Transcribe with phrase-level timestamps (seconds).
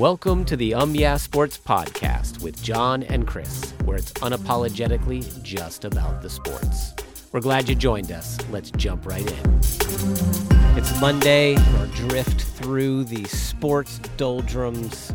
[0.00, 5.84] Welcome to the Um Yeah Sports Podcast with John and Chris, where it's unapologetically just
[5.84, 6.94] about the sports.
[7.32, 8.38] We're glad you joined us.
[8.48, 9.60] Let's jump right in.
[10.74, 15.12] It's Monday, our drift through the sports doldrums.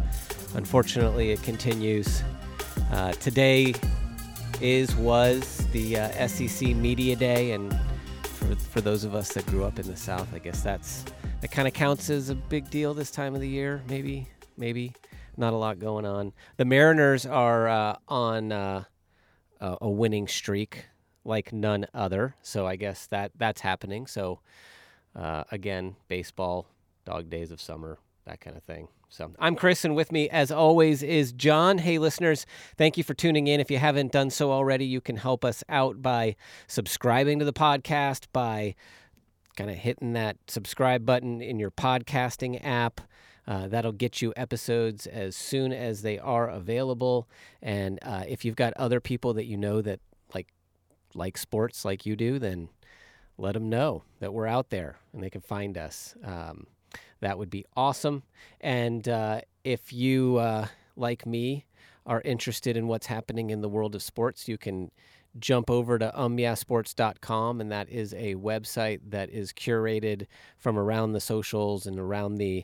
[0.53, 2.22] Unfortunately, it continues.
[2.92, 3.74] Uh, today
[4.62, 7.76] is, was the uh, SEC Media Day, and
[8.22, 11.04] for, for those of us that grew up in the South, I guess that's
[11.42, 13.81] that kind of counts as a big deal this time of the year.
[13.90, 14.28] Maybe,
[14.58, 14.94] maybe
[15.37, 16.34] not a lot going on.
[16.58, 18.84] The Mariners are uh, on uh,
[19.59, 20.86] a winning streak
[21.23, 24.08] like none other, so I guess that that's happening.
[24.08, 24.40] So
[25.16, 26.68] uh, again, baseball,
[27.05, 28.88] dog days of summer, that kind of thing.
[29.09, 31.78] So I'm Chris, and with me, as always, is John.
[31.78, 32.45] Hey, listeners,
[32.78, 33.59] thank you for tuning in.
[33.59, 36.36] If you haven't done so already, you can help us out by
[36.67, 38.76] subscribing to the podcast, by
[39.56, 43.00] kind of hitting that subscribe button in your podcasting app.
[43.48, 47.27] Uh, that'll get you episodes as soon as they are available.
[47.62, 50.00] And uh, if you've got other people that you know that
[50.33, 50.47] like
[51.14, 52.70] like sports like you do, then
[53.38, 56.16] let them know that we're out there and they can find us.
[56.23, 56.67] Um,
[57.20, 58.23] that would be awesome.
[58.61, 61.66] And uh, if you, uh, like me,
[62.05, 64.92] are interested in what's happening in the world of sports, you can
[65.39, 70.27] jump over to umyeahsports.com and that is a website that is curated
[70.58, 72.64] from around the socials and around the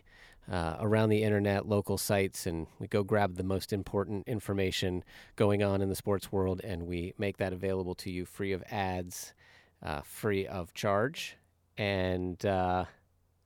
[0.51, 5.03] uh, around the internet local sites and we go grab the most important information
[5.35, 8.63] going on in the sports world and we make that available to you free of
[8.69, 9.33] ads
[9.81, 11.37] uh, free of charge
[11.77, 12.85] and uh,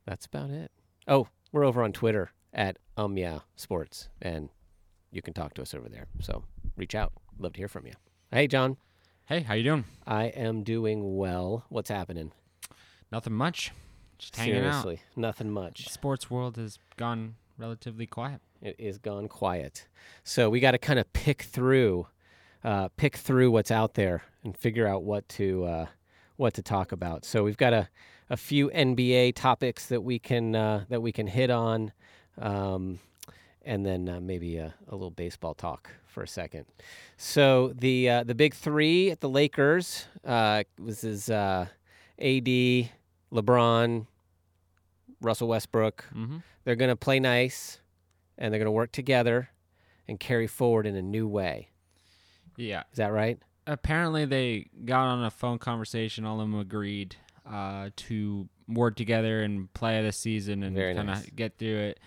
[0.05, 0.71] that's about it
[1.07, 4.49] oh we're over on twitter at um yeah sports and
[5.11, 6.43] you can talk to us over there so
[6.75, 7.93] reach out love to hear from you
[8.31, 8.75] hey john
[9.27, 9.85] Hey, how you doing?
[10.05, 11.65] I am doing well.
[11.69, 12.31] What's happening?
[13.11, 13.71] Nothing much.
[14.17, 15.53] Just hanging Seriously, nothing out.
[15.53, 15.89] much.
[15.89, 18.41] Sports world has gone relatively quiet.
[18.61, 19.87] It is gone quiet.
[20.23, 22.07] So we got to kind of pick through,
[22.63, 25.85] uh, pick through what's out there and figure out what to uh,
[26.37, 27.25] what to talk about.
[27.25, 27.89] So we've got a,
[28.29, 31.91] a few NBA topics that we can uh, that we can hit on,
[32.39, 32.99] um,
[33.63, 36.65] and then uh, maybe a, a little baseball talk for a second.
[37.17, 41.67] So the uh, the big three at the Lakers uh, was is uh,
[42.19, 42.89] AD,
[43.31, 44.07] LeBron,
[45.21, 46.05] Russell Westbrook.
[46.15, 46.37] Mm-hmm.
[46.63, 47.79] They're going to play nice,
[48.37, 49.49] and they're going to work together
[50.07, 51.69] and carry forward in a new way.
[52.57, 52.83] Yeah.
[52.91, 53.39] Is that right?
[53.67, 56.25] Apparently, they got on a phone conversation.
[56.25, 57.15] All of them agreed
[57.49, 61.29] uh, to work together and play this season and kind of nice.
[61.35, 61.99] get through it.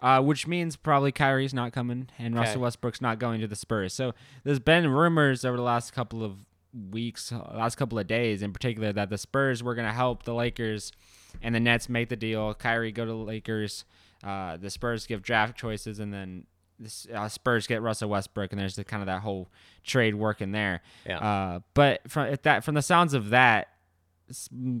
[0.00, 2.40] Uh, which means probably Kyrie's not coming and Okay.
[2.46, 3.92] Russell Westbrook's not going to the Spurs.
[3.92, 4.14] So
[4.44, 8.92] there's been rumors over the last couple of weeks, last couple of days in particular,
[8.92, 10.92] that the Spurs were going to help the Lakers
[11.42, 12.54] and the Nets make the deal.
[12.54, 13.84] Kyrie go to the Lakers.
[14.24, 16.46] Uh, the Spurs give draft choices, and then
[16.78, 19.48] the uh, Spurs get Russell Westbrook, and there's the kind of that whole
[19.84, 20.82] trade working there.
[21.06, 21.18] Yeah.
[21.18, 23.68] Uh, but from if that from the sounds of that,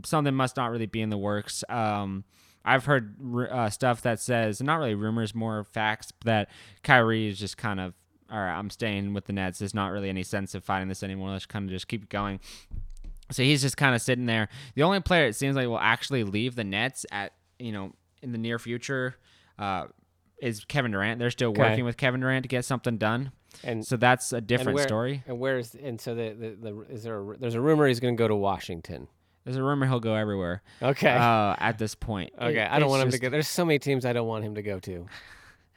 [0.04, 1.64] something must not really be in the works.
[1.68, 2.24] Um,
[2.64, 3.16] I've heard
[3.50, 6.50] uh, stuff that says not really rumors, more facts that
[6.82, 7.94] Kyrie is just kind of
[8.30, 8.58] all right.
[8.58, 9.58] I'm staying with the Nets.
[9.58, 11.30] There's not really any sense of fighting this anymore.
[11.30, 12.40] Let's kind of just keep going.
[13.30, 14.48] So he's just kind of sitting there.
[14.74, 18.32] The only player it seems like will actually leave the Nets at you know in
[18.32, 19.16] the near future
[19.58, 19.86] uh,
[20.40, 21.18] is Kevin Durant.
[21.18, 21.60] They're still Okay.
[21.62, 23.32] working with Kevin Durant to get something done.
[23.64, 25.24] and So that's a different where- story.
[25.26, 28.16] and where's and so the, the, the is there a, there's a rumor he's going
[28.16, 29.08] to go to Washington.
[29.44, 30.62] There's a rumor he'll go everywhere.
[30.82, 31.08] Okay.
[31.10, 32.32] Uh, at this point.
[32.40, 32.60] okay.
[32.60, 33.28] It- I don't want him to go.
[33.30, 35.06] There's so many teams I don't want him to go to.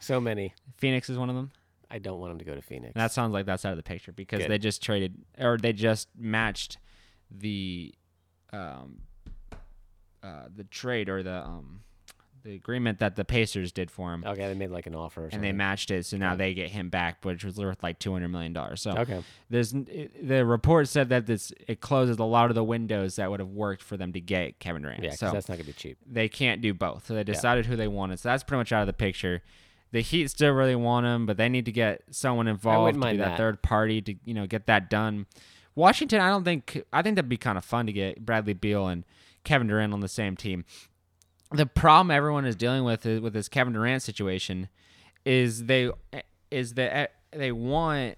[0.03, 0.55] So many.
[0.77, 1.51] Phoenix is one of them.
[1.91, 2.93] I don't want him to go to Phoenix.
[2.95, 4.49] And that sounds like that's out of the picture because Good.
[4.49, 6.79] they just traded or they just matched
[7.39, 7.93] the
[8.53, 8.99] um
[10.23, 11.81] uh the trade or the um
[12.43, 14.23] the agreement that the Pacers did for him.
[14.25, 14.47] okay.
[14.47, 16.89] They made like an offer or And they matched it, so now they get him
[16.89, 18.81] back, which was worth like two hundred million dollars.
[18.81, 19.21] So Okay.
[19.51, 23.39] there's the report said that this it closes a lot of the windows that would
[23.39, 25.03] have worked for them to get Kevin Durant.
[25.03, 25.99] Yeah, so that's not going to be cheap.
[26.11, 27.05] they can't do both.
[27.05, 28.19] So they decided who they wanted.
[28.19, 29.43] So that's pretty much out of the picture.
[29.91, 33.17] The Heat still really want him, but they need to get someone involved to be
[33.17, 33.37] that, that.
[33.37, 35.27] third party to you know get that done.
[35.75, 38.87] Washington, I don't think I think that'd be kind of fun to get Bradley Beal
[38.87, 39.03] and
[39.43, 40.65] Kevin Durant on the same team.
[41.51, 44.69] The problem everyone is dealing with is, with this Kevin Durant situation
[45.25, 45.89] is they
[46.49, 48.17] is that they want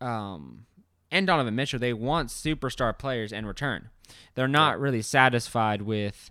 [0.00, 0.66] um
[1.10, 3.90] and Donovan Mitchell they want superstar players in return.
[4.34, 6.30] They're not really satisfied with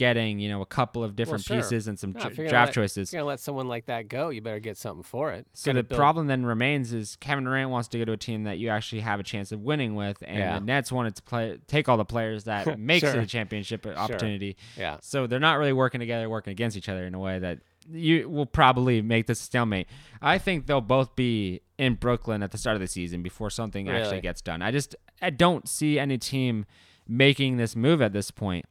[0.00, 1.58] getting you know a couple of different sure.
[1.58, 3.08] pieces and some No, dra- if you're gonna draft let- choices.
[3.08, 5.46] If you're going to let someone like that go, you better get something for it.
[5.52, 8.44] So the build- problem then remains is Kevin Durant wants to go to a team
[8.44, 10.58] that you actually have a chance of winning with, and Yeah.
[10.58, 13.20] the Nets wanted to play take all the players that makes it Sure.
[13.20, 14.56] a championship opportunity.
[14.76, 14.96] Yeah.
[15.02, 17.58] So they're not really working together, working against each other in a way that
[17.92, 19.86] you will probably make this a stalemate.
[20.22, 23.86] I think they'll both be in Brooklyn at the start of the season before something
[23.86, 24.00] Really?
[24.00, 24.62] actually gets done.
[24.62, 26.64] I just I don't see any team
[27.08, 28.64] making this move at this point.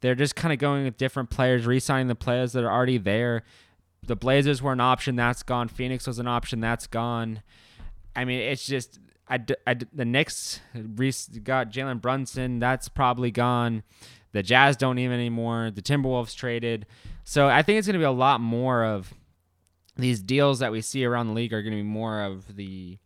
[0.00, 3.42] They're just kind of going with different players, re-signing the players that are already there.
[4.06, 5.68] The Blazers were an option, that's gone.
[5.68, 7.42] Phoenix was an option, that's gone.
[8.14, 8.98] I mean, it's just
[9.28, 13.82] I, I, the Knicks re- got Jalen Brunson, that's probably gone.
[14.32, 15.70] The Jazz don't even anymore.
[15.74, 16.86] The Timberwolves traded,
[17.24, 19.14] so I think it's going to be a lot more of
[19.96, 22.98] these deals that we see around the league are going to be more of the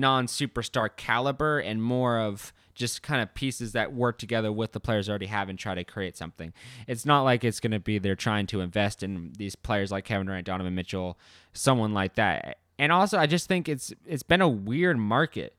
[0.00, 5.08] non-superstar caliber and more of just kind of pieces that work together with the players
[5.08, 6.52] already have and try to create something.
[6.86, 10.04] It's not like it's going to be they're trying to invest in these players like
[10.04, 11.18] Kevin Durant, Donovan Mitchell,
[11.54, 12.58] someone like that.
[12.78, 15.56] And also, I just think it's it's been a weird market.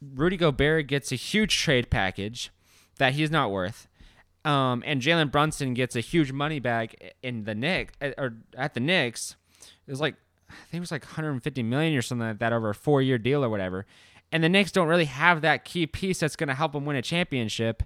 [0.00, 2.50] Rudy Gobert gets a huge trade package
[2.98, 3.86] that he's not worth.
[4.44, 8.80] Um, and Jalen Brunson gets a huge money bag in the Knicks or at the
[8.80, 9.36] Knicks.
[9.86, 10.16] It was like
[10.50, 13.18] I think it was like 150 million or something like that over a four year
[13.18, 13.86] deal or whatever.
[14.32, 16.96] And the Knicks don't really have that key piece that's going to help them win
[16.96, 17.82] a championship.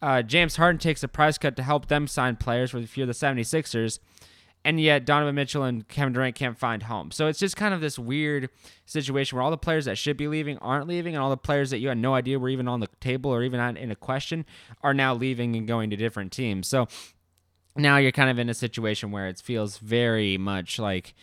[0.00, 3.04] Uh, James Harden takes a price cut to help them sign players with a few
[3.04, 3.98] of the 76ers.
[4.66, 7.10] And yet Donovan Mitchell and Kevin Durant can't find home.
[7.10, 8.48] So it's just kind of this weird
[8.86, 11.70] situation where all the players that should be leaving aren't leaving, and all the players
[11.70, 14.46] that you had no idea were even on the table or even in a question
[14.82, 16.66] are now leaving and going to different teams.
[16.66, 16.88] So
[17.76, 21.14] now you're kind of in a situation where it feels very much like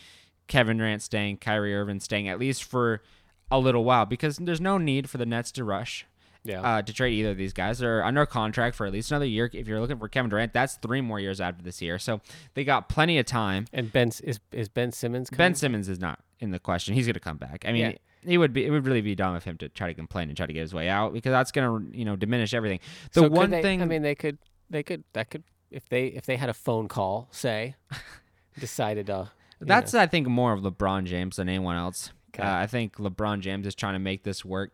[0.52, 3.02] Kevin Durant staying, Kyrie Irving staying, at least for
[3.50, 6.06] a little while, because there's no need for the Nets to rush
[6.44, 6.60] Yeah.
[6.60, 7.78] uh, to trade either of these guys.
[7.78, 9.48] They're under contract for at least another year.
[9.52, 11.98] If you're looking for Kevin Durant, that's three more years after this year.
[11.98, 12.20] So
[12.52, 13.64] they got plenty of time.
[13.72, 15.54] and Ben is is Ben Simmons Ben?
[15.54, 16.94] Simmons is not in the question.
[16.94, 17.64] He's going to come back.
[17.66, 17.92] I mean, Yeah.
[18.30, 18.66] he would be.
[18.66, 20.60] It would really be dumb of him to try to complain and try to get
[20.60, 22.80] his way out because that's going to you know diminish everything.
[23.12, 24.36] The So one they- thing I mean, they could
[24.68, 27.76] they could that could if they if they had a phone call, say,
[28.58, 29.32] decided you
[29.66, 32.10] That's know, I think more of LeBron James than anyone else.
[32.34, 32.42] Okay.
[32.42, 34.72] Uh, I think LeBron James is trying to make this work.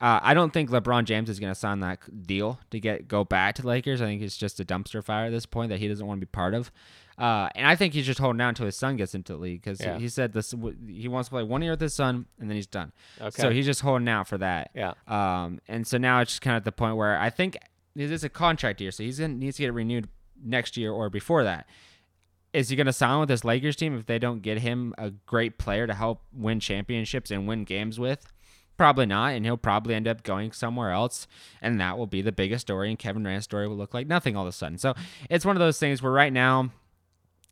[0.00, 3.24] Uh, I don't think LeBron James is going to sign that deal to get go
[3.24, 4.02] back to Lakers.
[4.02, 6.26] I think it's just a dumpster fire at this point that he doesn't want to
[6.26, 6.70] be part of.
[7.16, 9.62] Uh, and I think he's just holding out until his son gets into the league
[9.62, 9.98] because Yeah.
[9.98, 10.52] he said this
[10.88, 12.92] he wants to play one year with his son and then he's done.
[13.20, 13.40] okay.
[13.40, 14.70] So he's just holding out for that.
[14.74, 14.94] yeah.
[15.06, 17.56] Um, and so now it's just kind of at the point where I think
[17.94, 20.08] this is a contract year, so he's gonna needs to get it renewed
[20.44, 21.66] next year or before that.
[22.54, 25.58] Is he gonna sign with this Lakers team if they don't get him a great
[25.58, 28.32] player to help win championships and win games with?
[28.76, 31.26] Probably not, and he'll probably end up going somewhere else,
[31.60, 32.88] and that will be the biggest story.
[32.88, 34.78] And Kevin Durant's story will look like nothing all of a sudden.
[34.78, 34.94] So
[35.28, 36.70] it's one of those things where right now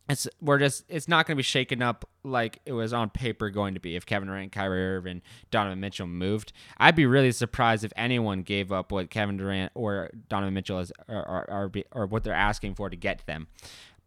[0.08, 3.50] it's we're just it's not going to be shaken up like it was on paper
[3.50, 6.52] going to be if Kevin Durant, Kyrie Irving, Donovan Mitchell moved.
[6.78, 10.93] I'd be really surprised if anyone gave up what Kevin Durant or Donovan Mitchell is
[11.08, 13.46] or or, or, be- or what they're asking for to get them.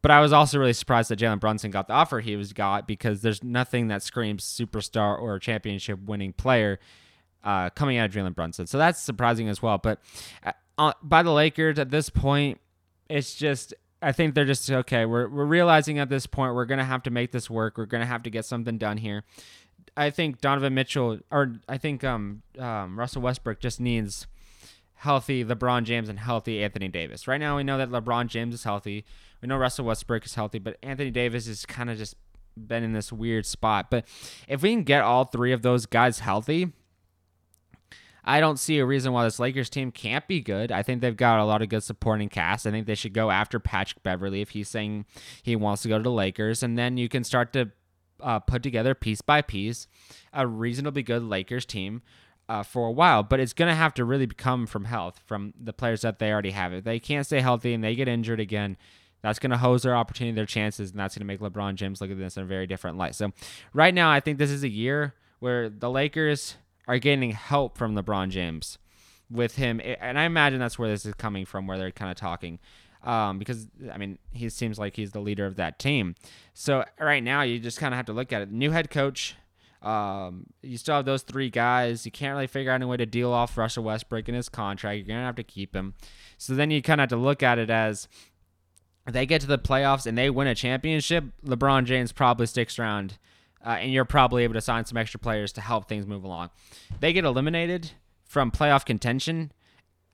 [0.05, 2.85] But I was also really surprised that Jalen Brunson got the offer he was got
[2.85, 6.77] because there's nothing that screams superstar or championship winning player
[7.43, 8.67] uh, coming out of Jalen Brunson.
[8.67, 9.79] So that's surprising as well.
[9.79, 9.99] But
[10.77, 12.61] uh, by the Lakers at this point,
[13.09, 15.07] it's just I think they're just okay.
[15.07, 17.75] We're we're realizing at this point we're gonna have to make this work.
[17.75, 19.23] We're gonna have to get something done here.
[19.97, 24.27] I think Donovan Mitchell or I think um, um Russell Westbrook just needs
[24.93, 27.27] healthy LeBron James and healthy Anthony Davis.
[27.27, 29.03] Right now we know that LeBron James is healthy.
[29.45, 32.15] We know Russell Westbrook is healthy, but Anthony Davis is kind of just
[32.57, 33.91] been in this weird spot.
[33.91, 34.07] But
[34.47, 36.71] if we can get all three of those guys healthy,
[38.23, 40.71] I don't see a reason why this Lakers team can't be good.
[40.71, 42.65] I think they've got a lot of good supporting cast.
[42.65, 45.05] I think they should go after Patrick Beverley if he's saying
[45.43, 47.69] he wants to go to the Lakers, and then you can start to
[48.21, 49.85] uh, put together piece by piece
[50.33, 52.01] a reasonably good Lakers team
[52.49, 53.21] uh, for a while.
[53.21, 56.31] But it's going to have to really come from health from the players that they
[56.31, 56.73] already have.
[56.73, 58.77] If they can't stay healthy and they get injured again,
[59.25, 61.99] that's going to hose their opportunity, their chances, and that's going to make LeBron James
[61.99, 63.15] look at this in a very different light.
[63.15, 63.31] So,
[63.73, 67.95] right now, I think this is a year where the Lakers are getting help from
[67.95, 68.77] LeBron James
[69.31, 72.17] with him, and I imagine that's where this is coming from, where they're kind of
[72.17, 72.59] talking.
[73.03, 76.13] Um, because I mean, he seems like he's the leader of that team.
[76.53, 78.51] So right now, you just kind of have to look at it.
[78.51, 79.35] New head coach.
[79.81, 82.05] Um, you still have those three guys.
[82.05, 84.97] You can't really figure out any way to deal off Russell Westbrook in his contract.
[84.97, 85.95] You're gonna have to keep him.
[86.37, 88.07] So then you kind of have to look at it as
[89.05, 93.17] they get to the playoffs and they win a championship, LeBron James probably sticks around,
[93.65, 96.49] uh, and you're probably able to sign some extra players to help things move along.
[96.99, 97.91] They get eliminated
[98.23, 99.51] from playoff contention,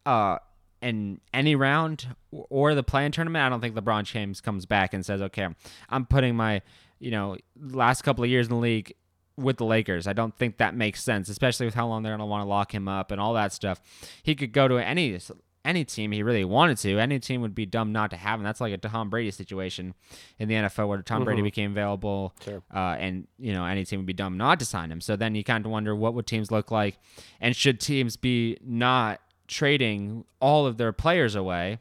[0.06, 0.38] uh,
[0.82, 3.46] in any round or the play-in tournament.
[3.46, 5.48] I don't think LeBron James comes back and says, "Okay,
[5.90, 6.62] I'm putting my,
[7.00, 8.94] you know, last couple of years in the league."
[9.38, 12.20] With the Lakers, I don't think that makes sense, especially with how long they're going
[12.20, 13.82] to want to lock him up and all that stuff.
[14.22, 15.18] He could go to any
[15.64, 16.98] any team he really wanted to.
[17.00, 18.44] Any team would be dumb not to have him.
[18.44, 19.94] That's like a Tom Brady situation
[20.40, 21.46] in the NFL where Tom Brady Mhm.
[21.46, 22.64] became available, Sure.
[22.74, 25.02] uh, and you know any team would be dumb not to sign him.
[25.02, 26.98] So then you kind of wonder what would teams look like,
[27.40, 31.80] and should teams be not trading all of their players away?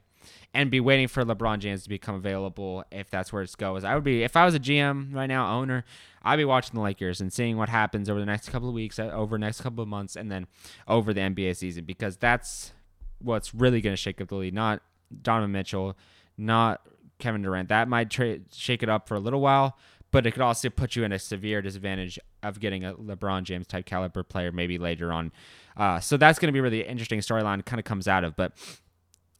[0.52, 3.84] And be waiting for LeBron James to become available if that's where it goes.
[3.84, 5.84] I would be if I was a GM right now, owner,
[6.24, 8.98] I'd be watching the Lakers and seeing what happens over the next couple of weeks,
[8.98, 10.48] uh, over the next couple of months, and then
[10.88, 12.72] over the NBA season because that's
[13.20, 14.54] what's really going to shake up the league.
[14.54, 14.82] Not
[15.22, 15.96] Donovan Mitchell,
[16.36, 16.86] not
[17.18, 17.68] Kevin Durant.
[17.68, 19.76] That might tra- shake it up for a little while,
[20.10, 23.66] but it could also put you in a severe disadvantage of getting a LeBron James
[23.66, 25.32] type caliber player maybe later on.
[25.76, 27.64] Uh, so that's going to be really interesting storyline.
[27.64, 28.52] Kind of comes out of, but.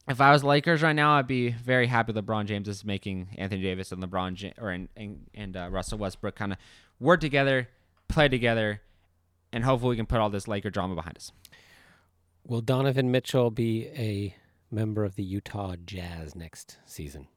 [0.07, 3.61] If I was Lakers right now, I'd be very happy LeBron James is making Anthony
[3.61, 6.57] Davis and LeBron James, or and and, and uh, Russell Westbrook kind of
[6.99, 7.69] work together,
[8.07, 8.81] play together,
[9.53, 11.31] and hopefully we can put all this Laker drama behind us.
[12.45, 14.35] Will Donovan Mitchell be a
[14.69, 17.27] member of the Utah Jazz next season?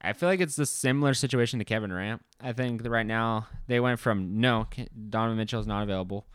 [0.00, 2.22] I feel like it's a similar situation to Kevin Durant.
[2.40, 4.66] I think that right now they went from no,
[5.08, 6.26] Donovan Mitchell is not available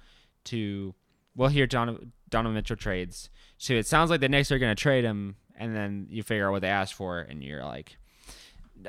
[0.46, 0.96] to
[1.36, 3.30] well, Donovan, Donovan Mitchell trades.
[3.58, 6.48] So it sounds like the Knicks are going to trade him, and then you figure
[6.48, 7.98] out what they asked for, and you're like,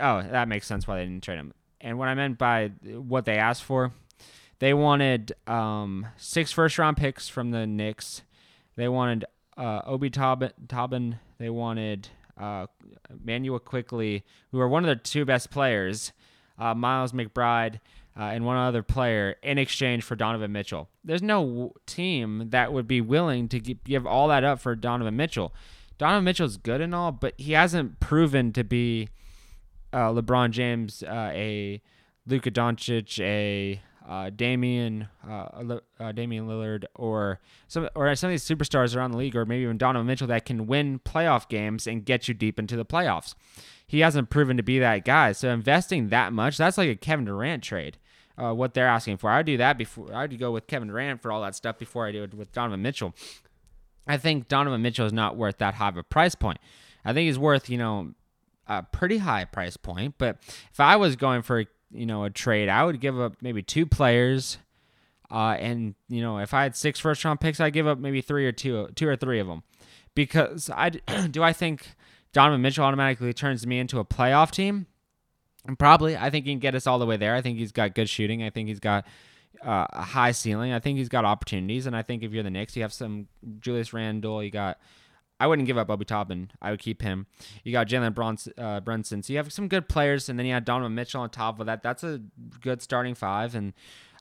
[0.00, 1.52] oh, that makes sense why they didn't trade him.
[1.80, 3.92] And what I meant by what they asked for,
[4.58, 8.22] they wanted um, six first round picks from the Knicks.
[8.76, 9.24] They wanted
[9.56, 10.10] uh, Obi.
[10.10, 11.18] Toppin.
[11.38, 12.66] They wanted uh,
[13.24, 16.12] Manuel Quickley, who are one of their two best players,
[16.58, 17.80] uh, Miles McBride,
[18.18, 20.88] uh, and one other player in exchange for Donovan Mitchell.
[21.04, 25.16] There's no team that would be willing to gi- give all that up for Donovan
[25.16, 25.54] Mitchell.
[25.98, 29.08] Donovan Mitchell's good and all, but he hasn't proven to be
[29.92, 31.80] uh, LeBron James, uh, a
[32.26, 38.44] Luka Doncic, a uh, Damian uh, uh, Damian Lillard, or some or some of these
[38.44, 42.04] superstars around the league, or maybe even Donovan Mitchell that can win playoff games and
[42.04, 43.34] get you deep into the playoffs.
[43.86, 45.32] He hasn't proven to be that guy.
[45.32, 47.98] So investing that much, that's like a Kevin Durant trade.
[48.38, 50.14] Uh, what they're asking for, I'd do that before.
[50.14, 52.80] I'd go with Kevin Durant for all that stuff before I do it with Donovan
[52.80, 53.14] Mitchell.
[54.06, 56.58] I think Donovan Mitchell is not worth that high of a price point.
[57.04, 58.14] I think he's worth, you know,
[58.66, 60.14] a pretty high price point.
[60.18, 60.38] But
[60.72, 63.86] if I was going for, you know, a trade, I would give up maybe two
[63.86, 64.58] players.
[65.30, 68.20] Uh, and you know, if I had six first round picks, I'd give up maybe
[68.20, 69.62] three or two, two or three of them,
[70.14, 70.90] because I
[71.30, 71.94] do I think
[72.32, 74.86] Donovan Mitchell automatically turns me into a playoff team.
[75.64, 77.34] And probably, I think he can get us all the way there.
[77.34, 78.42] I think he's got good shooting.
[78.42, 79.06] I think he's got
[79.64, 80.72] uh, a high ceiling.
[80.72, 81.86] I think he's got opportunities.
[81.86, 83.28] And I think if you're the Knicks, you have some
[83.60, 84.42] Julius Randle.
[84.42, 84.78] You got.
[85.42, 86.52] I wouldn't give up Obi Toppin.
[86.62, 87.26] I would keep him.
[87.64, 89.24] You got Jalen uh, Brunson.
[89.24, 91.66] So you have some good players, and then you have Donovan Mitchell on top of
[91.66, 91.82] that.
[91.82, 92.20] That's a
[92.60, 93.72] good starting five, and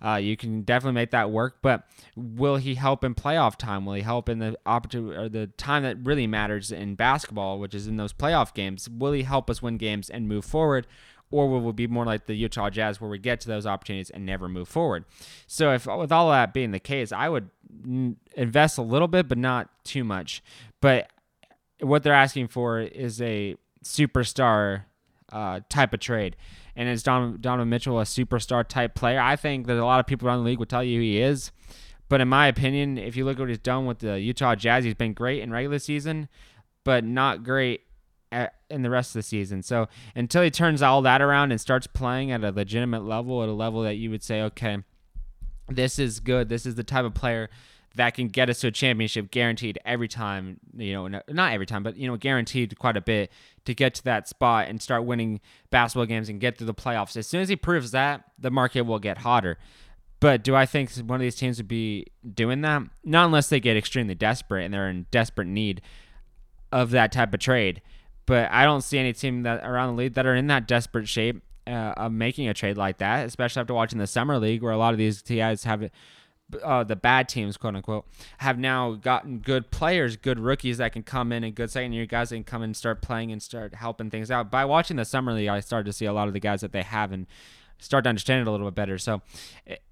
[0.03, 1.59] uh, you can definitely make that work.
[1.61, 3.85] But will he help in playoff time?
[3.85, 7.75] Will he help in the opportunity or the time that really matters in basketball, which
[7.75, 8.89] is in those playoff games?
[8.89, 10.87] Will he help us win games and move forward?
[11.31, 14.09] Or will we be more like the Utah Jazz, where we get to those opportunities
[14.09, 15.05] and never move forward?
[15.47, 17.49] So, if with all that being the case, I would
[18.35, 20.43] invest a little bit, but not too much.
[20.81, 21.09] But
[21.79, 24.83] what they're asking for is a superstar
[25.31, 26.35] uh, type of trade.
[26.75, 29.19] And is Don, Donovan Mitchell a superstar type player?
[29.19, 31.51] I think that a lot of people around the league would tell you he is.
[32.09, 34.83] But in my opinion, if you look at what he's done with the Utah Jazz,
[34.83, 36.27] he's been great in regular season,
[36.83, 37.90] but not great at,
[38.69, 39.61] in the rest of the season.
[39.61, 43.49] So until he turns all that around and starts playing at a legitimate level, at
[43.49, 44.77] a level that you would say, okay,
[45.67, 46.49] this is good.
[46.49, 47.49] This is the type of player
[47.95, 51.83] that can get us to a championship guaranteed every time, you know, not every time,
[51.83, 53.29] but, you know, guaranteed quite a bit
[53.65, 57.17] to get to that spot and start winning basketball games and get through the playoffs.
[57.17, 59.57] As soon as he proves that, the market will get hotter.
[60.21, 62.83] But do I think one of these teams would be doing that?
[63.03, 65.81] Not unless they get extremely desperate and they're in desperate need
[66.71, 67.81] of that type of trade.
[68.25, 71.07] But I don't see any team that around the league that are in that desperate
[71.07, 74.71] shape uh, of making a trade like that, especially after watching the summer league where
[74.71, 75.89] a lot of these guys have
[76.63, 78.05] uh, the bad teams, quote unquote,
[78.39, 82.05] have now gotten good players, good rookies that can come in and good second year
[82.05, 84.51] guys can come and start playing and start helping things out.
[84.51, 86.71] By watching the summer league, I started to see a lot of the guys that
[86.71, 87.27] they have and
[87.79, 88.97] start to understand it a little bit better.
[88.97, 89.21] So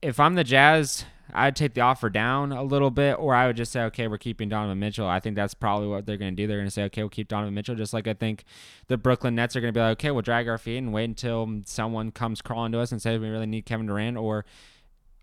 [0.02, 3.58] if I'm the Jazz, I'd take the offer down a little bit, or I would
[3.58, 5.08] just say, okay, we're keeping Donovan Mitchell.
[5.08, 6.48] I think that's probably what they're going to do.
[6.48, 8.46] They're going to say, okay, we'll keep Donovan Mitchell, just like I think
[8.88, 11.06] the Brooklyn Nets are going to be like, okay, we'll drag our feet and wait
[11.06, 14.46] until someone comes crawling to us and says we really need Kevin Durant, or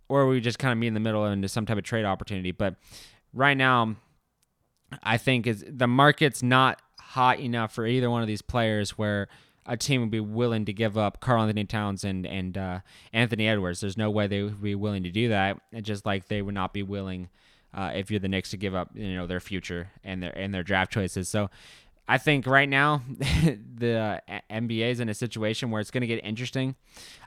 [0.08, 2.52] or we just kind of meet in the middle into some type of trade opportunity.
[2.52, 2.76] But
[3.32, 3.96] right now,
[5.02, 9.28] I think is the market's not hot enough for either one of these players where
[9.66, 12.80] a team would be willing to give up Karl-Anthony Towns and and uh,
[13.12, 13.80] Anthony Edwards.
[13.80, 15.58] There's no way they would be willing to do that.
[15.82, 17.28] Just like they would not be willing
[17.74, 20.54] uh, if you're the Knicks to give up you know their future and their and
[20.54, 21.28] their draft choices.
[21.28, 21.50] So
[22.08, 26.06] I think right now the uh, NBA is in a situation where it's going to
[26.06, 26.76] get interesting.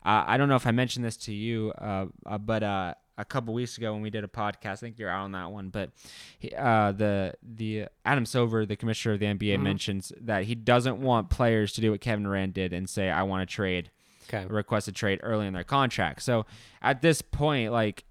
[0.05, 3.25] Uh, I don't know if I mentioned this to you, uh, uh, but uh, a
[3.25, 5.69] couple weeks ago when we did a podcast, I think you're out on that one.
[5.69, 5.91] But
[6.39, 10.99] he- uh, the the Adam Silver, the commissioner of the NBA, mentions that he doesn't
[11.01, 13.91] want players to do what Kevin Durant did and say, "I want to trade."
[14.31, 14.45] Okay.
[14.45, 16.21] request a trade early in their contract.
[16.21, 16.45] So
[16.83, 18.03] at this point, like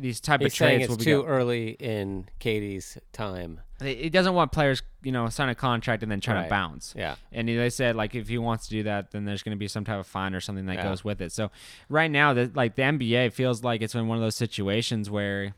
[0.00, 3.60] these type He's of saying trades it's will be too go- early in Katie's time.
[3.82, 6.42] he doesn't want players, you know, sign a contract and then try Right.
[6.44, 6.94] to bounce.
[6.96, 7.16] Yeah.
[7.32, 9.68] And they said like if he wants to do that, then there's going to be
[9.68, 10.82] some type of fine or something that Yeah.
[10.88, 11.32] goes with it.
[11.32, 11.50] So
[11.88, 15.54] right now, the, like the NBA feels like it's in one of those situations where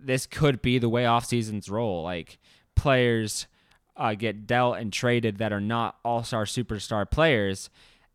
[0.00, 2.02] this could be the way off seasons roll.
[2.02, 2.38] Like
[2.74, 3.46] players
[3.96, 7.68] uh, get dealt and traded that are not all star superstar players.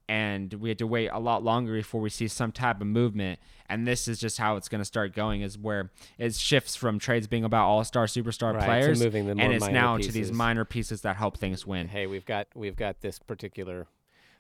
[0.10, 3.40] And we had to wait a lot longer before we see some type of movement.
[3.70, 7.00] And this is just how it's going to start going is where it shifts from
[7.00, 11.02] trades being about all star superstar Right, players and it's now to these minor pieces
[11.02, 11.88] that help things win.
[11.88, 13.88] Hey, we've got we've got this particular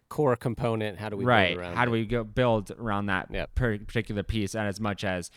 [0.09, 0.99] core component.
[0.99, 1.55] How do we right.
[1.55, 3.55] build around How do we go build around that Yep.
[3.55, 4.53] particular piece?
[4.55, 5.31] And as much as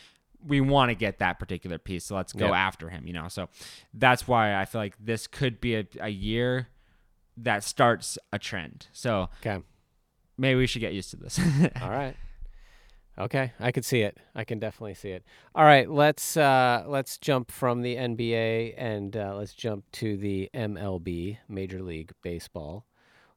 [0.45, 2.54] we want to get that particular piece, so let's go Yep.
[2.54, 3.06] after him.
[3.06, 3.49] You know, so
[3.95, 6.68] that's why I feel like this could be a, a year
[7.37, 8.88] that starts a trend.
[8.92, 9.62] So Okay.
[10.38, 11.38] Maybe we should get used to this.
[11.83, 12.16] All right.
[13.19, 14.19] Okay, I could see it.
[14.35, 15.25] I can definitely see it.
[15.55, 20.50] All right, let's uh, let's jump from the NBA and uh, let's jump to the
[20.52, 22.85] MLB, Major League Baseball,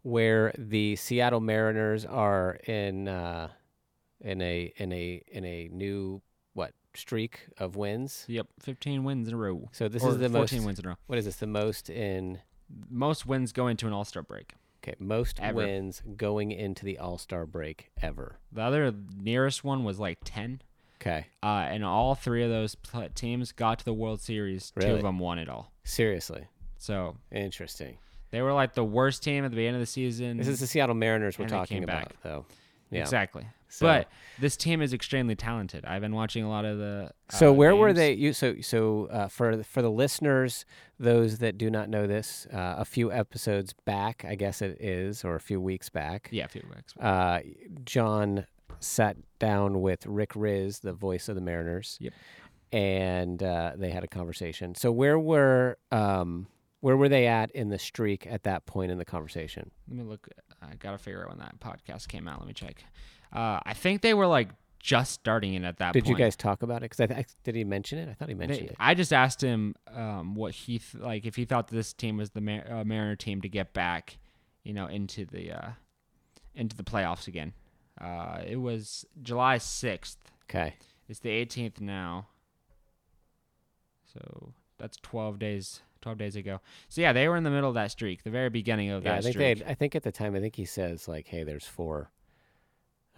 [0.01, 3.47] where the Seattle Mariners are in uh,
[4.19, 6.21] in a in a in a new
[6.53, 8.25] what streak of wins.
[8.27, 9.69] yep, 15 wins in a row.
[9.71, 10.65] So this Or is the 14 most.
[10.65, 10.95] wins in a row.
[11.07, 11.37] What is this?
[11.37, 12.39] The most in
[12.89, 14.55] Most wins go into an All Star break.
[14.83, 15.55] Okay, most Ever.
[15.57, 18.37] wins going into the All Star break ever.
[18.51, 20.61] The other nearest one was like 10.
[21.01, 24.73] Okay, Uh, and all three of those pl- teams got to the World Series.
[24.77, 25.71] Two of them won it all.
[25.85, 26.45] seriously,
[26.77, 27.97] So interesting.
[28.31, 30.35] they were like the worst team at the beginning of the season.
[30.37, 32.15] This is the Seattle Mariners we're talking about, back.
[32.21, 32.45] though.
[32.91, 32.99] Yeah.
[33.01, 33.45] Exactly.
[33.69, 34.07] So- But
[34.39, 35.85] this team is extremely talented.
[35.85, 37.11] I've been watching a lot of the.
[37.31, 38.13] So uh, where were they?
[38.13, 40.65] You so so uh, for for the listeners,
[40.99, 45.23] those that do not know this, uh, a few episodes back, I guess it is,
[45.23, 46.29] or a few weeks back.
[46.31, 46.93] Yeah, a few weeks.
[46.99, 47.39] Uh,
[47.85, 48.45] John
[48.79, 51.97] sat down with Rick Rizzs, the voice of the Mariners.
[51.99, 52.13] Yep.
[52.71, 54.75] And uh, they had a conversation.
[54.75, 56.47] So where were um,
[56.81, 59.71] where were they at in the streak at that point in the conversation?
[59.87, 60.27] Let me look.
[60.61, 62.39] I gotta figure out when that podcast came out.
[62.39, 62.83] Let me check.
[63.31, 65.93] Uh, I think they were like just starting it at that point.
[65.93, 66.19] Did point.
[66.19, 66.83] you guys talk about it?
[66.89, 68.09] Because I, th- I did he mention it?
[68.09, 68.75] I thought he They- mentioned it.
[68.79, 72.31] I just asked him um, what he th- like if he thought this team was
[72.31, 74.17] the Mar- uh, Mariner team to get back,
[74.63, 75.69] you know, into the uh,
[76.55, 77.53] into the playoffs again.
[77.99, 80.17] Uh, it was July sixth.
[80.49, 80.75] Okay.
[81.07, 82.27] It's the 18th now.
[84.13, 85.81] So that's 12 days.
[86.01, 86.61] 12 days ago.
[86.87, 89.11] So yeah, they were in the middle of that streak, the very beginning of Yeah,
[89.11, 89.59] I that think streak.
[89.59, 89.65] they.
[89.65, 92.09] I think at the time, I think he says like, "Hey, there's four.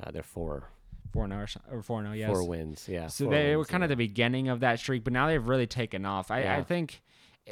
[0.01, 0.69] Uh, there are four,
[1.11, 2.29] four and oh or, four and oh, yes.
[2.29, 2.87] four wins.
[2.89, 3.07] Yeah.
[3.07, 5.67] So they were wins, kind of the beginning of that streak, but now they've really
[5.67, 6.31] taken off.
[6.31, 7.01] I, I think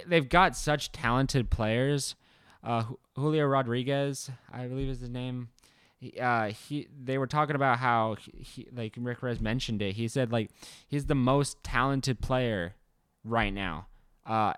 [0.08, 2.16] they've got such talented players.
[2.64, 2.84] Uh,
[3.16, 5.50] Julio Rodriguez, I believe is his name.
[6.20, 9.96] Uh, he they were talking about how he like Rick Rizzs mentioned it.
[9.96, 10.50] He said like
[10.88, 12.76] he's the most talented player
[13.26, 13.88] right now.
[14.26, 14.54] Uh,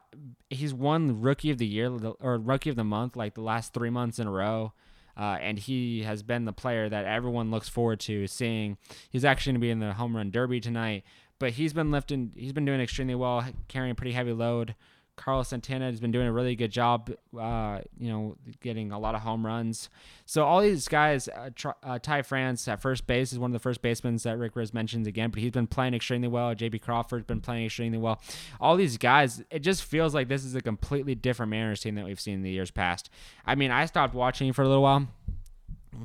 [0.49, 3.89] he's won Rookie of the Year or Rookie of the Month like the last three
[3.89, 4.73] months in a row.
[5.17, 8.77] Uh, and he has been the player that everyone looks forward to seeing.
[9.09, 11.03] He's actually going to be in the home run derby tonight,
[11.39, 12.31] but he's been lifting.
[12.35, 14.75] He's been doing extremely well, carrying a pretty heavy load.
[15.17, 19.13] Carlos Santana has been doing a really good job, uh, you know, getting a lot
[19.13, 19.89] of home runs.
[20.25, 21.49] So all these guys, uh,
[21.83, 24.73] uh, Ty France at first base is one of the first basemen that Rick Rizzs
[24.73, 26.55] mentions again, but he's been playing extremely well.
[26.55, 28.21] JP Crawford's been playing extremely well.
[28.59, 32.05] All these guys, it just feels like this is a completely different Mariners team that
[32.05, 33.09] we've seen in the years past.
[33.45, 35.07] I mean, I stopped watching for a little while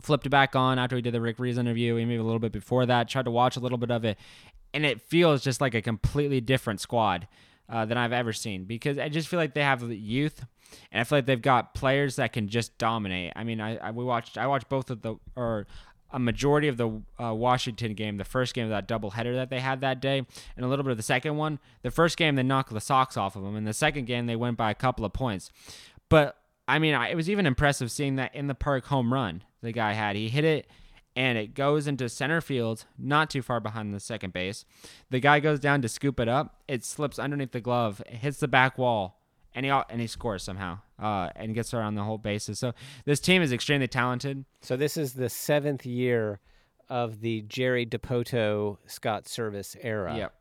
[0.01, 2.51] flipped it back on after we did the Rick Reese interview, maybe a little bit
[2.51, 3.09] before that.
[3.09, 4.19] Tried to watch a little bit of it,
[4.75, 7.29] and it feels just like a completely different squad
[7.69, 10.45] uh, than I've ever seen because I just feel like they have youth,
[10.93, 13.33] and I feel like they've got players that can just dominate.
[13.37, 15.67] I mean, I, I we watched I watched both of the or
[16.13, 19.61] a majority of the uh, Washington game, the first game of that doubleheader that they
[19.61, 20.19] had that day,
[20.57, 21.59] and a little bit of the second one.
[21.83, 24.37] The first game they knocked the socks off of them, and the second game they
[24.37, 25.51] went by a couple of points.
[26.09, 26.37] But
[26.69, 29.73] I mean, I, it was even impressive seeing that in the park home run the
[29.73, 30.17] guy had.
[30.17, 30.69] He hit it
[31.17, 34.67] and it goes into center field, not too far behind the second base.
[35.11, 36.61] The guy goes down to scoop it up.
[36.69, 39.19] It slips underneath the glove, it hits the back wall,
[39.55, 42.59] and he and he scores somehow uh, and gets around the whole bases.
[42.59, 42.75] So
[43.07, 44.45] this team is extremely talented.
[44.61, 46.41] So this is the seventh year
[46.89, 50.17] of the Jerry Dipoto Scott Servais era.
[50.17, 50.35] Yep.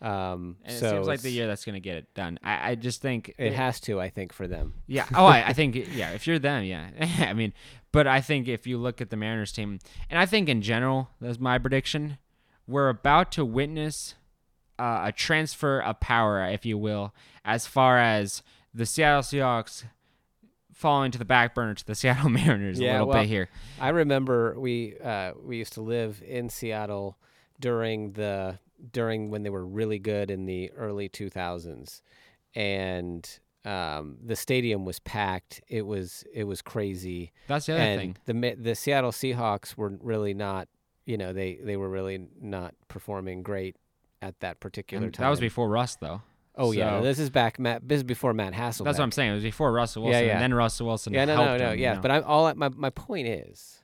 [0.00, 2.38] Um, And it so seems like the year that's going to get it done.
[2.42, 4.74] I, I just think It has to, I think, for them.
[4.86, 5.06] Yeah.
[5.14, 6.10] Oh, I, I think yeah.
[6.10, 6.90] If you're them, yeah.
[7.20, 7.52] I mean,
[7.92, 11.10] but I think if you look at the Mariners team, and I think in general,
[11.20, 12.18] that's my prediction.
[12.66, 14.14] We're about to witness
[14.78, 19.84] uh, a transfer of power, if you will, as far as the Seattle Seahawks
[20.72, 23.48] falling to the back burner to the Seattle Mariners a little well, bit here.
[23.80, 27.18] I remember we uh, we used to live in Seattle
[27.58, 28.58] during the
[28.92, 32.00] during when they were really good in the early 2000s,
[32.54, 35.60] and um, the stadium was packed.
[35.68, 37.32] It was it was crazy.
[37.46, 38.16] That's the other and thing.
[38.26, 40.68] the the Seattle Seahawks were really not.
[41.06, 43.76] You know, they they were really not performing great
[44.20, 45.24] at that particular And time.
[45.24, 46.22] that was before Russ, though.
[46.56, 47.58] Oh yeah, this is back.
[47.58, 48.84] Matt, this is before Matt Hasselbeck.
[48.84, 49.30] That's what I'm saying.
[49.30, 50.32] It was before Russell Wilson, yeah.
[50.32, 51.70] and then Russell Wilson Yeah, no, helped no, no.
[51.72, 52.00] him, you Yeah, know?
[52.00, 52.52] but I'm all.
[52.54, 53.82] My my point is,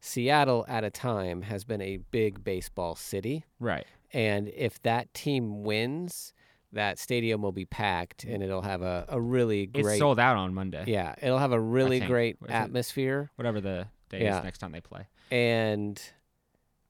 [0.00, 3.86] Seattle at a time has been a big baseball city, right.
[4.12, 6.32] And if that team wins,
[6.72, 9.98] that stadium will be packed, and it'll have a, a really It's great.
[9.98, 10.84] sold out on Monday.
[10.86, 14.38] yeah, it'll have a really great Is it- atmosphere, Whatever the day Yeah.
[14.38, 15.06] is next time they play.
[15.30, 16.00] and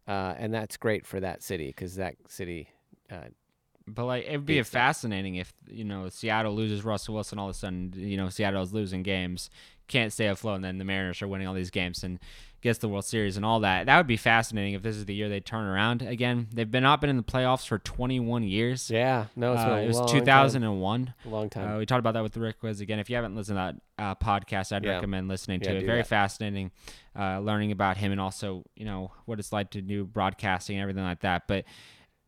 [0.08, 2.68] uh, and that's great for that city because that city.
[3.10, 3.28] Uh,
[3.86, 7.54] But like it would be fascinating if you know Seattle loses Russell Wilson all of
[7.54, 9.50] a sudden you know Seattle's losing games,
[9.88, 12.18] can't stay afloat, and then the Mariners are winning all these games and
[12.60, 13.86] gets the World Series and all that.
[13.86, 16.48] That would be fascinating if this is the year they turn around again.
[16.52, 18.90] They've been not been in the playoffs for 21 years.
[18.90, 21.06] yeah, no, it's Uh, a it was long 2001.
[21.06, 21.14] time.
[21.32, 21.70] long time.
[21.74, 22.98] Uh, we talked about that with Rick Rizzs again.
[22.98, 24.94] If you haven't listened to that uh, podcast, I'd Yeah.
[24.94, 25.86] recommend listening Yeah, to it.
[25.86, 26.06] Very that.
[26.06, 26.70] fascinating,
[27.18, 30.82] uh, learning about him and also you know what it's like to do broadcasting and
[30.82, 31.46] everything like that.
[31.48, 31.64] But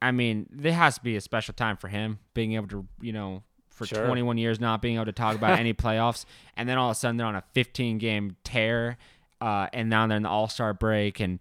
[0.00, 3.12] I mean, there has to be a special time for him being able to you
[3.12, 4.04] know for Sure.
[4.06, 6.24] 21 years not being able to talk about any playoffs,
[6.56, 8.98] and then all of a sudden they're on a 15 game tear,
[9.42, 11.38] uh, and now they're in the All Star break and.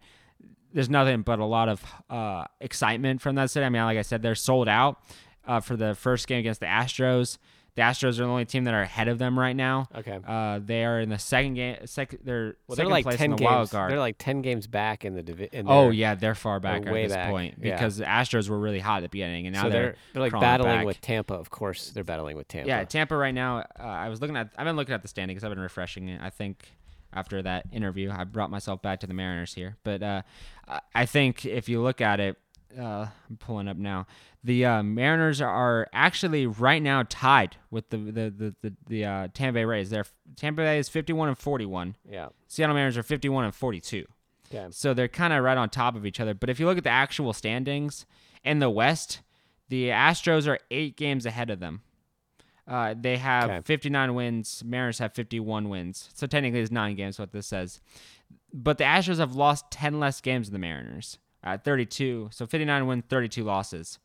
[0.74, 3.66] There's nothing but a lot of uh, excitement from that city.
[3.66, 5.02] I mean, like I said, they're sold out
[5.46, 7.38] uh, for the first game against the Astros.
[7.76, 9.90] The Astros are the only team that are ahead of them right now.
[9.96, 10.20] okay.
[10.26, 11.76] Uh, they are in the second game.
[11.86, 13.50] Second, they're Well, they're like place ten in the games.
[13.50, 13.92] wild card.
[13.92, 15.66] They're like ten games back in the division.
[15.68, 17.76] oh yeah, they're far back at this back, point yeah.
[17.76, 20.24] because the Astros were really hot at the beginning, and now so they're, they're they're
[20.24, 20.86] like battling back.
[20.86, 21.34] with Tampa.
[21.34, 22.68] Of course, they're battling with Tampa.
[22.68, 22.84] yeah.
[22.84, 23.66] Tampa right now.
[23.78, 24.50] Uh, I was looking at.
[24.58, 25.44] I've been looking at the standings.
[25.44, 26.22] I've been refreshing it.
[26.22, 26.72] I think
[27.14, 29.78] after that interview, I brought myself back to the Mariners here.
[29.84, 30.22] But uh,
[30.96, 32.38] I- think if you look at it,
[32.80, 34.08] uh, I'm pulling up now.
[34.44, 39.28] The uh, Mariners are actually right now tied with the the the the, the uh,
[39.34, 39.90] Tampa Bay Rays.
[39.90, 40.06] They're
[40.38, 41.96] Tampa Bay is 51 and 41.
[42.10, 42.30] yeah.
[42.48, 44.06] Seattle Mariners are 51 and 42.
[44.54, 44.68] Okay.
[44.72, 46.34] So they're kind of right on top of each other.
[46.34, 48.06] But if you look at the actual standings
[48.44, 49.22] in the West,
[49.70, 51.82] the Astros are eight games ahead of them.
[52.72, 53.62] Uh, they have Okay.
[53.66, 54.64] 59 wins.
[54.66, 56.10] Mariners have 51 wins.
[56.14, 57.20] So technically, it's nine games.
[57.20, 57.82] What this says,
[58.54, 62.30] but the Astros have lost 10 less games than the Mariners at 32.
[62.32, 64.00] So 59 wins, 32 losses.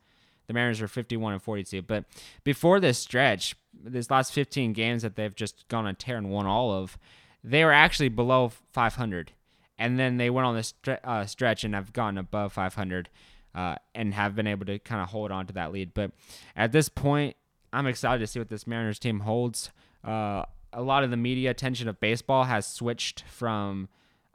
[0.48, 1.82] The Mariners are 51 and 42.
[1.82, 2.06] But
[2.42, 6.30] before this stretch, this last 15 games that they've just gone on a tear and
[6.30, 6.98] won all of,
[7.44, 9.30] they were actually below 500.
[9.78, 10.74] And then they went on this
[11.04, 13.10] uh, stretch and have gotten above 500
[13.54, 15.94] uh, and have been able to kind of hold on to that lead.
[15.94, 16.12] But
[16.56, 17.36] at this point,
[17.76, 19.70] I'm excited to see what this Mariners team holds.
[20.04, 23.88] Uh, a lot of the media attention of baseball has switched from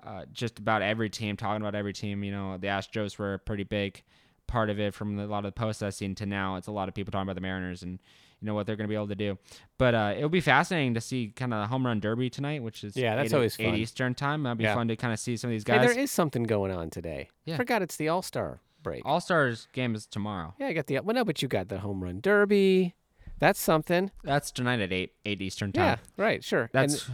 [0.04, 2.24] uh, just about every team, talking about every team.
[2.24, 4.02] You know, the Astros were a pretty big
[4.48, 6.56] part of it from a lot of the posts I've seen to now.
[6.56, 8.00] It's a lot of people talking about the Mariners and
[8.40, 9.38] you know what they're going to be able to do.
[9.78, 12.84] But uh, it'll be fascinating to see kind of the home run derby tonight, which
[12.84, 13.76] is Yeah, that's 8, always 8 fun.
[13.76, 14.44] Eastern time.
[14.44, 14.74] That'll be Yeah.
[14.76, 15.90] fun to kind of see some of these Hey, guys.
[15.94, 17.30] there is something going on today.
[17.46, 17.58] Yeah.
[17.58, 19.04] Forgot it's the All Star break.
[19.06, 20.56] All Stars game is tomorrow.
[20.60, 22.96] yeah, I got the well, no, but you got the home run derby.
[23.42, 24.12] That's something.
[24.24, 25.84] That's tonight at eight eight Eastern time.
[25.84, 26.70] Yeah, right, sure.
[26.74, 27.10] And That's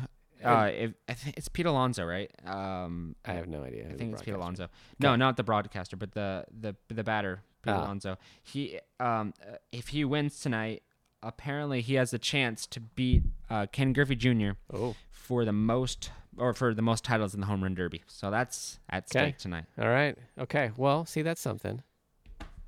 [0.45, 2.29] uh, if, I think it's Pete Alonso, right?
[2.45, 3.87] Um, I have no idea.
[3.89, 4.67] I think it's Pete Alonso.
[4.99, 7.81] No, not the broadcaster, but the the the batter, Pete Ah.
[7.81, 8.17] Alonso.
[8.43, 10.83] He um, uh, if he wins tonight,
[11.23, 14.51] apparently he has a chance to beat uh, Ken Griffey Jr.
[14.71, 18.03] Oh, for the most or for the most titles in the home run derby.
[18.05, 19.29] So that's at Okay.
[19.29, 19.65] stake tonight.
[19.79, 20.15] all right.
[20.37, 20.71] Okay.
[20.77, 21.81] Well, see, that's something.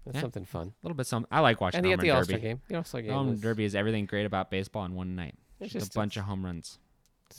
[0.09, 0.21] That's Yeah.
[0.21, 0.67] something fun.
[0.69, 1.27] A little bit some.
[1.31, 2.47] I like watching And the you home the run All Star derby.
[2.47, 2.61] game.
[2.67, 3.11] The All Star game.
[3.13, 5.35] home was- derby is everything great about baseball in one night.
[5.59, 6.79] It's Just just a bunch of home runs.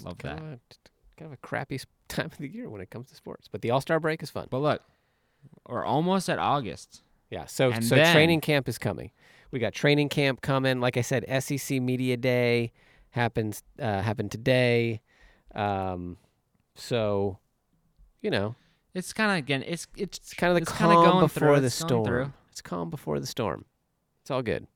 [0.04, 0.38] love that.
[0.38, 0.60] Of a,
[1.16, 3.70] kind of a crappy time of the year when it comes to sports, but the
[3.70, 4.46] All Star break is fun.
[4.50, 4.82] But look,
[5.68, 7.02] we're almost at August.
[7.28, 7.46] Yeah.
[7.46, 9.10] So And so then- training camp is coming.
[9.50, 10.78] We got training camp coming.
[10.80, 12.72] Like I said, SEC Media Day
[13.10, 15.00] happens uh, happened today.
[15.56, 16.18] Um,
[16.76, 17.38] so,
[18.22, 18.54] you know,
[18.94, 19.64] It's kind of again.
[19.66, 22.32] It's it's it's kind of the calm going before through, the storm.
[22.60, 23.64] It's calm before the storm.
[24.20, 24.66] It's all good.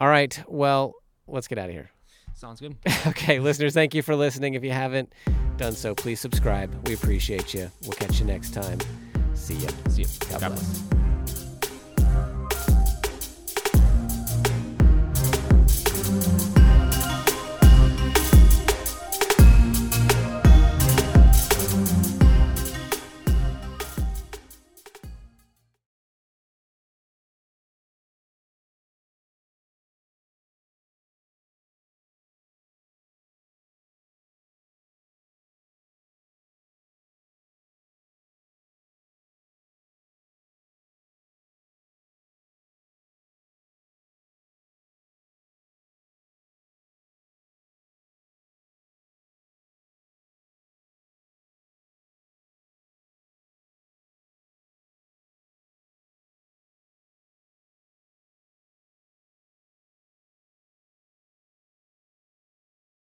[0.00, 0.42] All right.
[0.48, 0.94] Well,
[1.28, 1.90] let's get out of here.
[2.34, 2.76] sounds good.
[3.06, 4.54] okay, listeners, thank you for listening.
[4.54, 5.12] If you haven't
[5.56, 6.88] done so, please subscribe.
[6.88, 7.70] We appreciate you.
[7.82, 8.80] We'll catch you next time.
[9.34, 9.68] See ya.
[9.90, 10.08] See you.
[10.28, 10.80] God God bless.
[10.80, 11.03] bless.